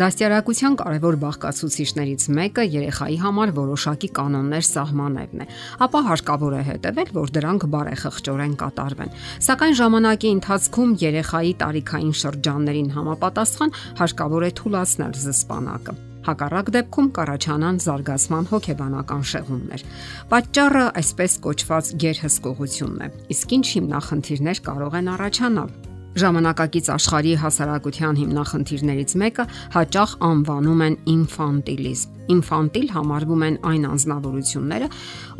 Դաստիարակության 0.00 0.76
կարևոր 0.80 1.16
բաղկացուցիչներից 1.20 2.22
մեկը 2.32 2.62
երեխայի 2.72 3.16
համար 3.20 3.50
որոշակի 3.58 4.08
կանոններ 4.16 4.64
սահմանելն 4.64 5.42
է, 5.44 5.46
ապա 5.84 6.00
հարկավոր 6.06 6.56
է 6.56 6.62
հետևել, 6.70 7.10
որ 7.18 7.32
դրանք 7.36 7.66
բարեխղճորեն 7.74 8.54
կատարվեն։ 8.62 9.12
Սակայն 9.44 9.76
ժամանակի 9.80 10.30
ընթացքում 10.40 10.94
երեխայի 11.04 11.52
տարիքային 11.60 12.14
շրջաններին 12.22 12.88
համապատասխան 12.96 13.76
հարկավոր 14.00 14.48
է 14.48 14.50
թույլաtsնել 14.60 15.12
զսպանակը։ 15.20 15.96
Հակառակ 16.30 16.72
դեպքում 16.76 17.12
կառաջանան 17.16 17.78
զարգացման 17.84 18.50
հոգեբանական 18.50 19.22
շեղումներ։ 19.34 19.84
Պատճառը 20.32 20.86
այսպես 21.00 21.38
կոչված 21.44 21.94
գերհսկողությունն 22.04 23.04
է։ 23.04 23.12
Իսկ 23.36 23.54
ինչ 23.60 23.66
հիմնախնդիրներ 23.76 24.64
կարող 24.68 25.00
են 25.00 25.14
առաջանալ 25.16 25.89
Ժամանակակից 26.18 26.88
աշխարհի 26.96 27.34
հասարակության 27.38 28.16
հիմնախնդիրներից 28.20 29.12
մեկը 29.22 29.44
հաճախ 29.76 30.16
անվանում 30.30 30.82
են 30.88 30.96
ինֆանտիլիզմ 31.14 32.20
ինֆանտիլ 32.30 32.90
համարվում 32.94 33.42
են 33.46 33.56
այն 33.70 33.86
անznավորությունները, 33.90 34.88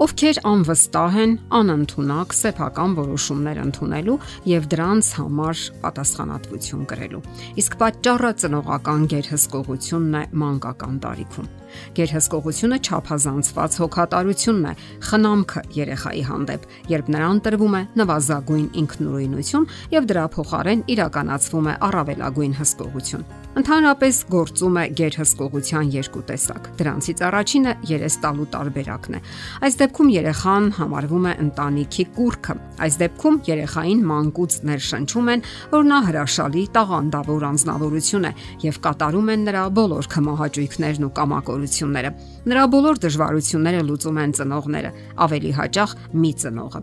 ովքեր 0.04 0.40
անվստահ 0.50 1.18
են, 1.24 1.34
անընդունակ 1.60 2.34
սեփական 2.40 2.96
որոշումներ 2.98 3.62
ընդունելու 3.66 4.18
եւ 4.50 4.68
դրանց 4.74 5.12
համար 5.20 5.62
պատասխանատվություն 5.84 6.84
կրելու։ 6.90 7.22
Իսկ 7.62 7.78
պատճառը 7.84 8.32
ծնողական 8.42 9.08
գերհսկողությունն 9.14 10.20
է 10.20 10.22
մանկական 10.42 11.00
տարիքում։ 11.06 11.50
Գերհսկողությունը 11.94 12.78
ճափազանցված 12.86 13.76
հոգատարությունն 13.78 14.64
է, 14.66 14.72
խնամքը 15.06 15.60
երեխայի 15.76 16.22
հանդեպ, 16.26 16.64
երբ 16.90 17.10
նրան 17.14 17.40
տրվում 17.46 17.76
է 17.78 17.82
նվազագույն 18.00 18.66
ինքնուրույնություն 18.80 19.68
եւ 19.94 20.08
դրա 20.10 20.24
փոխարեն 20.34 20.59
իրականացվում 20.94 21.68
է 21.70 21.74
առավելագույն 21.90 22.56
հսկողություն։ 22.60 23.24
Ընդհանրապես 23.50 24.18
գործում 24.30 24.76
է 24.78 24.82
գերհսկողության 24.94 25.88
երկու 25.90 26.20
տեսակ։ 26.28 26.66
Դրանցից 26.78 27.22
առաջինը 27.26 27.72
երես 27.90 28.16
տալու 28.22 28.46
տարբերակն 28.54 29.16
է։ 29.18 29.20
Այս 29.66 29.78
դեպքում 29.80 30.12
երեխան 30.14 30.68
համարվում 30.76 31.26
է 31.26 31.32
ընտանիքի 31.44 32.04
կուրքը։ 32.14 32.54
Այս 32.86 32.98
դեպքում 33.00 33.40
երեխային 33.50 34.04
մանկուց 34.10 34.54
ներշնչում 34.70 35.30
են, 35.34 35.42
որ 35.74 35.82
նա 35.90 35.98
հրաշալի 36.06 36.62
տաղանդավոր 36.78 37.46
անznավորություն 37.50 38.28
է 38.30 38.32
եւ 38.70 38.78
կատարում 38.86 39.32
են 39.34 39.44
նրա 39.50 39.64
բոլոր 39.80 40.10
քմահաճույքներն 40.14 41.08
ու 41.10 41.12
կամակորությունները։ 41.18 42.10
Նրա 42.50 42.64
բոլոր 42.70 43.02
դժվարությունները 43.02 43.82
լուծում 43.90 44.20
են 44.20 44.32
ծնողները, 44.38 44.90
ավելի 45.26 45.50
հաճախ 45.58 45.90
մի 46.22 46.32
ծնողը։ 46.40 46.80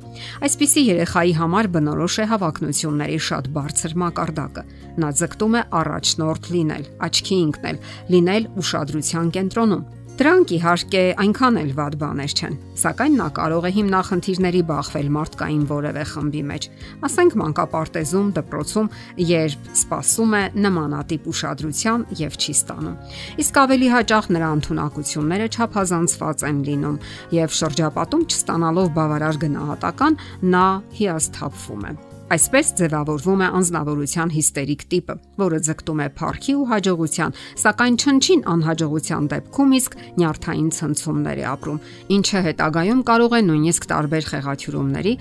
Այսպիսի 0.48 0.82
երեխայի 0.92 1.34
համար 1.40 1.72
բնորոշ 1.78 2.16
է 2.18 2.26
հավակնությունների 2.36 3.18
շատ 3.28 3.50
բարձր 3.68 3.94
մակարդակը։ 4.00 4.64
Նա 5.02 5.10
ձգտում 5.20 5.56
է 5.60 5.62
առաջնորդ 5.82 6.50
լինել, 6.56 6.84
աչքի 7.08 7.38
ընկնել, 7.48 7.80
լինել 8.16 8.50
ուշադրության 8.64 9.32
կենտրոնում։ 9.38 9.86
Դրանք 10.18 10.52
իհարկե 10.56 11.02
այնքան 11.22 11.58
էլ 11.62 11.68
վատ 11.78 11.96
բաներ 12.02 12.32
չեն, 12.34 12.54
սակայն 12.82 13.18
նա 13.20 13.26
կարող 13.38 13.68
է 13.68 13.72
հիմնախնդիրների 13.76 14.62
բախվել 14.72 15.12
մարդկային 15.14 15.68
որևէ 15.70 16.06
խմբի 16.10 16.42
մեջ։ 16.48 16.68
Ասենք 17.06 17.36
մանկապարտեզում, 17.44 18.32
դպրոցում, 18.40 18.90
երբ 19.30 19.70
սпасում 19.78 20.34
է 20.40 20.42
նմանատիպ 20.66 21.30
ուշադրության 21.36 22.08
եւ 22.24 22.42
չի 22.42 22.58
ստանում։ 22.58 22.98
Իսկ 23.46 23.62
ավելի 23.68 23.94
հաճախ 23.94 24.34
նրա 24.34 24.50
ընտունակությունները 24.58 25.48
չափազանցված 25.54 26.50
են 26.50 26.66
լինում 26.66 27.00
եւ 27.38 27.58
շրջապատում 27.62 28.28
չստանալով 28.34 28.94
բավարար 28.98 29.42
գնահատական 29.46 30.22
նա 30.58 30.68
հիասթափվում 30.98 31.92
է։ 31.94 32.07
Այսպես 32.28 32.70
ձևավորվում 32.76 33.42
է 33.46 33.48
անznավորության 33.56 34.32
հիստերիկ 34.36 34.82
տիպը, 34.92 35.14
որը 35.40 35.60
ձգտում 35.64 36.00
է 36.04 36.08
փառքի 36.18 36.56
ու 36.60 36.66
հաջողության, 36.72 37.36
սակայն 37.62 37.96
չնչին 38.04 38.42
անհաջողության 38.52 39.30
դեպքում 39.32 39.76
իսկ 39.78 39.96
նյարդային 40.20 40.68
ցնցումներ 40.76 41.40
է 41.40 41.46
ապրում, 41.54 41.80
ինչը 42.18 42.42
հետագայում 42.48 43.06
կարող 43.08 43.38
է 43.38 43.42
նույնիսկ 43.48 43.88
տարբեր 43.94 44.28
խեղաթյուրումների, 44.28 45.14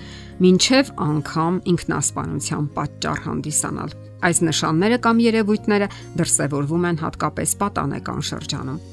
ինչև 0.51 0.91
անգամ 1.07 1.61
ինքնասպանության 1.71 2.69
պատճառ 2.75 3.23
հանդիսանալ։ 3.23 3.97
Այս 4.27 4.37
նշանները 4.51 5.01
կամ 5.07 5.25
երևույթները 5.31 5.91
դրսևորվում 6.19 6.87
են 6.91 7.01
հատկապես 7.07 7.57
պատանեկան 7.63 8.21
շրջանում։ 8.35 8.83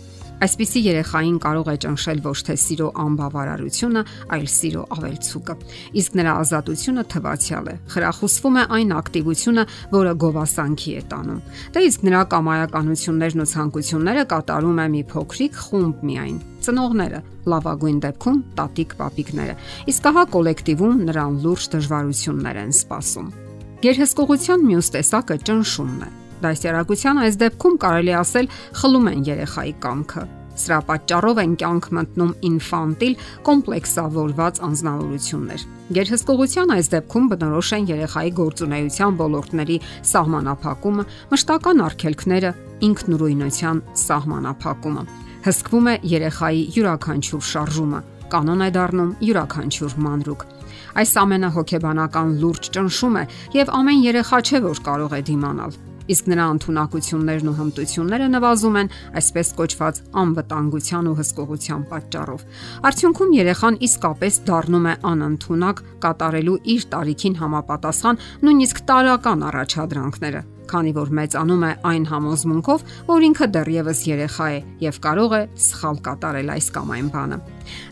Այսպիսի 0.44 0.80
երեխային 0.84 1.36
կարող 1.40 1.68
է 1.72 1.74
ճնշել 1.80 2.18
ոչ 2.24 2.38
թե 2.44 2.54
սիրո 2.60 2.86
անբավարարությունը, 3.00 4.00
այլ 4.34 4.42
սիրո 4.54 4.82
ավելցուկը։ 4.92 5.54
Իսկ 6.00 6.16
նրա 6.20 6.32
ազատությունը 6.42 7.04
թվացial 7.14 7.70
է։ 7.72 7.76
Խրախուսվում 7.94 8.58
է 8.60 8.64
այն 8.76 8.92
ակտիվությունը, 8.98 9.64
որը 9.94 10.12
գովասանքի 10.24 10.92
է 11.00 11.04
տանում։ 11.14 11.38
Դա 11.72 11.84
իսկ 11.88 12.04
նրա 12.08 12.20
կամայականություններն 12.34 13.44
ու 13.44 13.48
ցանկությունները 13.54 14.24
կատարում 14.34 14.82
է 14.84 14.86
մի 14.94 15.02
փոքրիկ 15.14 15.56
խումբ 15.64 16.04
միայն 16.10 16.36
ծնողները, 16.64 17.20
լավագույն 17.54 18.02
դեպքում 18.04 18.42
տատիկ-պապիկները։ 18.60 19.54
Իսկ 19.94 20.10
ահա 20.12 20.26
կոլեկտիվում 20.34 21.00
նրան 21.08 21.40
լուրջ 21.44 21.70
դժվարություններ 21.76 22.60
են 22.64 22.76
սպասում։ 22.84 23.32
Գերհսկողության 23.84 24.68
մյուս 24.68 24.92
տեսակը 24.96 25.40
ճնշումն 25.44 26.04
է 26.08 26.12
Դասյարակության 26.42 27.20
այս 27.24 27.36
դեպքում 27.44 27.76
կարելի 27.84 28.16
ասել 28.20 28.48
խլում 28.80 29.12
են 29.14 29.20
երեխայի 29.28 29.74
կամքը։ 29.84 30.24
Սրա 30.54 30.76
պատճառով 30.86 31.38
են 31.42 31.54
կյանք 31.58 31.86
մտնում 31.98 32.32
ինֆանտիլ 32.48 33.14
կոմպլեքսավորված 33.46 34.58
անznավորություններ։ 34.68 35.64
Գերհսկողության 35.98 36.72
այս 36.74 36.90
դեպքում 36.94 37.24
բնորոշ 37.32 37.70
են 37.74 37.88
երեխայի 37.90 38.30
գործունեության 38.38 39.16
ոլորտների 39.18 39.78
սահմանափակումը, 40.14 41.04
մշտական 41.34 41.82
արգելքները, 41.88 42.52
ինքնուրույնության 42.88 43.80
սահմանափակումը։ 44.04 45.04
Հսկվում 45.44 45.88
է 45.90 45.94
երեխայի 46.14 46.62
յուրաքանչյուր 46.74 47.48
շարժումը, 47.50 48.00
կանոն 48.34 48.62
է 48.64 48.68
դառնում 48.78 49.10
յուրաքանչյուր 49.26 49.96
մանրուկ։ 50.06 50.46
Այս 50.94 51.16
ամենը 51.24 51.50
հոգեբանական 51.58 52.30
լուրջ 52.44 52.70
ճնշում 52.78 53.18
է 53.18 53.24
եւ 53.58 53.74
ամեն 53.80 54.06
երեխա 54.06 54.40
չէ 54.46 54.62
որ 54.70 54.80
կարող 54.86 55.18
է 55.18 55.20
դիմանալ 55.30 55.76
իսկ 56.12 56.30
նրա 56.32 56.46
ընտունակություններն 56.54 57.50
ու 57.50 57.56
հմտությունները 57.60 58.26
նվազում 58.34 58.78
են 58.80 58.90
այսպես 59.20 59.52
կոչված 59.60 60.00
անվտանգության 60.24 61.10
ու 61.10 61.18
հսկողության 61.20 61.84
պատճառով։ 61.92 62.46
Արդյունքում 62.90 63.36
երեխան 63.40 63.78
իսկապես 63.88 64.40
դառնում 64.48 64.88
է 64.92 64.96
անընդունակ 65.14 65.84
կատարելու 66.04 66.58
իր 66.74 66.88
տարիքին 66.94 67.38
համապատասխան 67.44 68.20
նույնիսկ 68.44 68.84
տարական 68.90 69.48
առաջադրանքները 69.52 70.44
քանի 70.70 70.92
որ 70.96 71.10
մեծանում 71.18 71.64
է 71.64 71.72
այն 71.90 72.04
համոզմունքով, 72.10 72.84
որ 73.08 73.26
ինքը 73.28 73.48
դեռևս 73.54 74.00
երեխա 74.08 74.46
է 74.54 74.58
եւ 74.84 75.00
կարող 75.04 75.34
է 75.38 75.42
սխալ 75.64 75.98
կատարել 76.08 76.52
այս 76.54 76.68
կամ 76.74 76.92
այն 76.94 77.08
բանը։ 77.14 77.38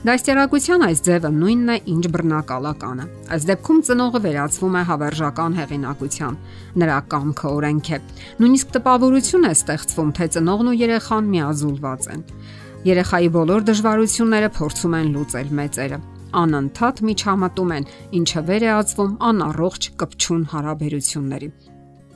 Դաստիարակության 0.09 0.85
այս 0.89 1.03
ձևը 1.09 1.31
նույնն 1.43 1.73
է, 1.73 1.77
ինչ 1.93 2.05
բռնակալականը։ 2.13 3.07
Այս 3.33 3.47
դեպքում 3.53 3.83
ծնողը 3.89 4.21
վերածվում 4.27 4.77
է 4.77 4.83
հավերժական 4.93 5.59
հեղինակության։ 5.63 6.39
Նրա 6.83 6.99
կամքը 7.13 7.53
օրենք 7.57 7.93
է։ 7.93 7.99
Նույնիսկ 8.43 8.73
տպավորություն 8.77 9.49
է 9.49 9.53
ստեղծվում, 9.57 10.15
թե 10.19 10.31
ծնողն 10.37 10.73
ու 10.73 10.79
երեխան 10.83 11.31
միազուլված 11.33 12.09
են։ 12.13 12.25
Երեխայի 12.83 13.29
բոլոր 13.37 13.69
դժվարությունները 13.73 14.49
փորձում 14.59 14.99
են 14.99 15.13
լուծել 15.17 15.55
մեծերը 15.63 16.01
անընդհատ 16.33 17.03
միջամտում 17.09 17.75
են, 17.77 17.87
ինչը 18.21 18.43
վերեածվում 18.49 19.13
անառողջ 19.29 19.91
կպչուն 20.03 20.49
հարաբերությունների։ 20.55 21.53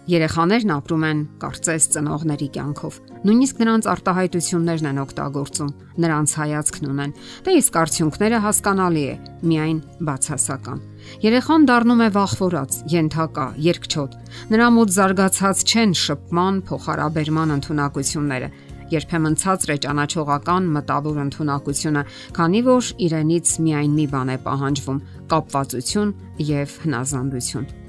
Երեխաներն 0.06 0.70
ապրում 0.70 1.04
են 1.06 1.20
կարծես 1.42 1.86
ծնողների 1.96 2.46
կյանքով։ 2.54 2.98
Նույնիսկ 3.26 3.62
նրանց 3.62 3.86
արտահայտություններն 3.90 4.88
են 4.90 5.00
օգտագործում, 5.02 5.70
նրանց 6.04 6.34
հայացքն 6.40 6.86
ունեն։ 6.92 7.14
Դե 7.46 7.54
իսկ 7.58 7.78
արդյունքները 7.80 8.38
հասկանալի 8.46 9.02
է, 9.02 9.16
միայն 9.50 9.80
բացասական։ 10.06 10.78
Երեխան 11.26 11.66
դառնում 11.66 12.04
է 12.06 12.08
վախվորած, 12.14 12.78
յենթակա, 12.94 13.46
երկչոտ։ 13.66 14.14
Նրա 14.54 14.68
մոտ 14.76 14.94
զարգացած 14.94 15.64
չեն 15.66 15.96
շփման, 16.06 16.60
փոխհարաբերման 16.70 17.54
ընտունակությունները 17.56 18.50
երբեմն 18.92 19.34
ցածր 19.42 19.72
է 19.74 19.76
ճանաչողական 19.82 20.68
մտավոր 20.76 21.16
ընտունակությունը, 21.24 22.04
քանի 22.38 22.60
որ 22.68 22.92
իրենից 23.08 23.56
միայն 23.66 23.96
մի 23.98 24.06
բան 24.14 24.30
է 24.30 24.38
պահանջվում՝ 24.46 25.02
կապվածություն 25.34 26.14
եւ 26.52 26.78
հնազանդություն։ 26.86 27.85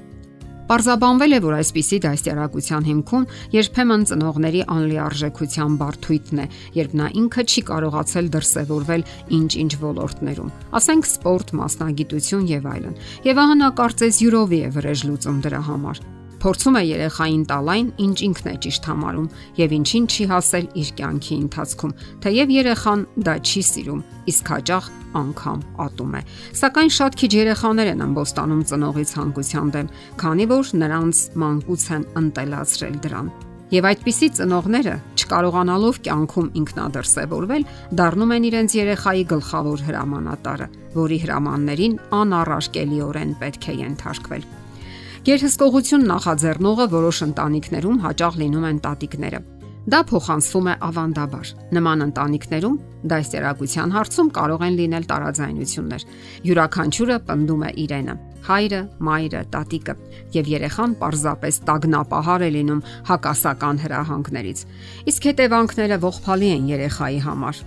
Պարզաբանվել 0.68 1.32
է, 1.32 1.38
որ 1.40 1.54
այսպիսի 1.58 1.98
դաստիարակության 2.04 2.86
հիմքում 2.88 3.22
երբեմն 3.54 4.02
ծնողների 4.10 4.60
անլիարժեքության 4.74 5.78
բարթույթն 5.80 6.42
է, 6.42 6.46
երբ 6.76 6.96
նա 7.00 7.06
ինքը 7.22 7.44
չի 7.48 7.64
կարողացել 7.70 8.28
դրսևորվել 8.36 9.06
ինչ-ինչ 9.38 9.72
ոլորտներում, 9.86 10.52
ասենք 10.76 11.08
սպորտ, 11.08 11.56
մասնագիտություն 11.62 12.46
եւ 12.52 12.70
այլն։ 12.76 13.00
Եվ 13.32 13.42
ահա 13.48 13.58
նա 13.64 13.72
կարծես 13.80 14.22
յուրովի 14.28 14.62
է 14.68 14.70
վրեժ 14.76 15.08
լուծում 15.08 15.42
դրա 15.48 15.64
համար 15.72 16.04
փորձում 16.42 16.76
է 16.78 16.82
երեխային 16.88 17.44
տալ 17.50 17.70
այն, 17.72 17.88
ինչ 18.04 18.18
ինքն 18.28 18.48
է 18.48 18.54
ճիշտ 18.64 18.88
համարում 18.88 19.26
եւ 19.58 19.74
ինչին 19.78 20.04
չի 20.08 20.24
հասել 20.32 20.66
իր 20.82 20.92
կյանքի 20.98 21.34
ընթացքում, 21.38 21.96
թեև 22.22 22.52
երեխան 22.58 23.02
դա 23.26 23.34
չի 23.42 23.62
սիրում, 23.68 24.04
իսկ 24.30 24.52
հաճախ 24.54 24.88
անգամ 25.18 25.60
ատում 25.88 26.14
է։ 26.18 26.22
Սակայն 26.60 26.92
շատ 26.98 27.18
քիչ 27.18 27.32
երեխաներ 27.38 27.90
են 27.94 28.04
ամբոստանում 28.06 28.62
ծնողի 28.70 29.04
ցանկության 29.08 29.74
դեմ, 29.74 29.92
քանի 30.22 30.46
որ 30.52 30.72
նրանց 30.84 31.22
մանկուց 31.42 31.86
են 31.98 32.08
ընտելացրել 32.22 32.98
դրան։ 33.08 33.30
Եվ 33.68 33.84
այդպիսի 33.84 34.28
ծնողները, 34.38 34.92
չկարողանալով 35.20 35.98
կյանքում 36.06 36.46
ինքնադրսևորվել, 36.60 37.66
դառնում 38.00 38.32
են 38.38 38.46
իրենց 38.48 38.76
երեխայի 38.78 39.26
գլխավոր 39.34 39.82
հրամանատարը, 39.88 40.70
որի 40.96 41.18
հրամաններին 41.26 41.98
անառարկելիորեն 42.22 43.36
պետք 43.44 43.68
է 43.68 43.76
ենթարկվել։ 43.82 44.48
Գերհսկողություն 45.28 46.06
նախաձեռնողը 46.08 46.84
որոշ 46.94 47.18
ընտանիքներում 47.26 47.96
հաճախ 48.06 48.36
լինում 48.42 48.66
են 48.72 48.78
տատիկները։ 48.86 49.40
Դա 49.88 49.98
փոխանցվում 50.04 50.66
է 50.68 50.72
ավանդաբար։ 50.84 51.50
Նման 51.72 52.04
ընտանիքներում 52.04 52.74
դաստիարակության 53.08 53.94
հարցում 53.94 54.28
կարող 54.36 54.64
են 54.66 54.74
լինել 54.80 55.06
տարաձայնություններ։ 55.12 56.04
Յուրաքանչյուրը 56.48 57.16
պնդում 57.28 57.64
է 57.64 57.70
իրենը՝ 57.84 58.16
հայրը, 58.48 58.82
մայրը, 59.08 59.42
տատիկը, 59.54 59.94
եւ 60.36 60.52
երեխան 60.52 60.94
պարզապես 61.00 61.60
տագնապահար 61.68 62.44
է 62.44 62.50
լինում 62.58 62.84
հակասական 63.08 63.82
հրահանգներից։ 63.88 64.62
Իսկ 65.08 65.28
հետևանքները 65.32 66.00
ողբալի 66.04 66.48
են 66.58 66.70
երեխայի 66.74 67.20
համար։ 67.28 67.66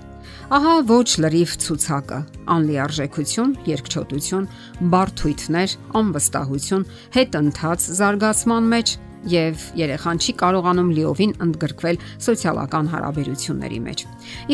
Ահա 0.52 0.74
ոչ 0.92 1.10
լրիվ 1.26 1.52
ցուցակը՝ 1.64 2.18
անլիարժեքություն, 2.54 3.54
երկչոտություն, 3.72 4.50
բարթույթներ, 4.94 5.76
անվստահություն, 6.02 6.90
հետընթաց 7.16 7.88
զարգացման 8.02 8.68
մեջ 8.76 9.00
եւ 9.30 9.64
երեխան 9.78 10.22
չի 10.22 10.34
կարողանում 10.42 10.90
լիովին 10.98 11.34
ընդգրկվել 11.46 12.00
սոցիալական 12.26 12.90
հարաբերությունների 12.92 13.80
մեջ։ 13.86 14.04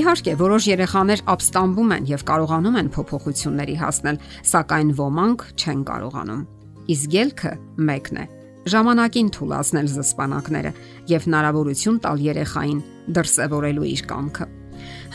Իհարկե, 0.02 0.34
որոշ 0.42 0.68
երեխաներ 0.72 1.24
ապստամբում 1.34 1.94
են 1.98 2.10
եւ 2.12 2.26
կարողանում 2.28 2.80
են 2.82 2.92
փոփոխությունների 2.98 3.76
հասնել, 3.84 4.20
սակայն 4.52 4.92
ոմանք 5.00 5.46
չեն 5.56 5.82
կարողանում։ 5.88 6.44
Իսկ 6.88 7.18
ելքը 7.18 7.54
մեկն 7.88 8.22
է՝ 8.24 8.26
ժամանակին 8.68 9.32
թույլաtsնել 9.38 9.90
զսպանակները 9.96 10.72
եւ 11.16 11.28
հնարավորություն 11.28 12.00
տալ 12.04 12.24
երեխային 12.28 12.86
դրսևորելու 13.16 13.92
իր 13.96 14.08
կամքը 14.12 14.47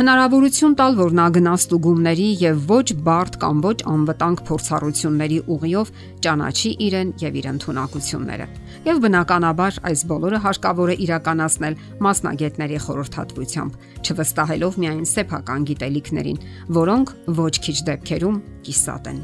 հնարավորություն 0.03 0.73
տալ, 0.75 0.97
որ 0.99 1.13
նա 1.15 1.25
գնա 1.37 1.51
ստուգումների 1.61 2.25
եւ 2.41 2.63
ոչ 2.67 2.87
բարդ 3.07 3.37
կամ 3.39 3.59
ոչ 3.63 3.75
անվտանգ 3.87 4.41
փորձառությունների 4.49 5.37
ուղիով 5.55 5.91
ճանաչի 6.27 6.71
իրեն 6.87 7.13
եւ 7.23 7.37
իր 7.39 7.47
ընտունակությունները։ 7.53 8.47
Եվ 8.89 8.99
բնականաբար 9.05 9.79
այս 9.93 10.03
բոլորը 10.11 10.41
հարկավոր 10.43 10.91
է 10.91 10.97
իրականացնել 11.07 11.77
մասնագետների 12.03 12.81
խորհրդատվությամբ, 12.83 13.77
չվստահելով 14.03 14.81
միայն 14.83 15.07
սեփական 15.13 15.69
գիտելիքներին, 15.71 16.43
որոնք 16.83 17.15
ոչ 17.39 17.55
քիչ 17.63 17.77
դեպքերում 17.93 18.41
կիսատ 18.67 19.13
են։ 19.13 19.21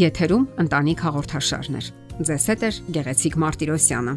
Եթերում 0.00 0.48
ընտանիք 0.64 1.04
հաղորդաշարներ։ 1.10 1.92
Ձեզ 2.24 2.48
հետ 2.54 2.66
է 2.66 2.72
Գեղեցիկ 2.96 3.38
Մարտիրոսյանը։ 3.44 4.16